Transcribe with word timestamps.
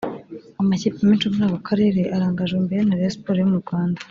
Amakipe 0.61 0.97
menshi 1.07 1.25
yo 1.25 1.31
muri 1.35 1.45
aka 1.49 1.65
karere 1.67 2.01
arangajwe 2.15 2.57
imbere 2.61 2.81
na 2.83 2.97
Rayon 2.97 3.15
Sports 3.15 3.41
yo 3.41 3.49
mu 3.53 3.59
Rwanda 3.65 3.99